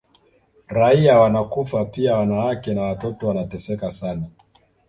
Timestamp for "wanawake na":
2.17-2.81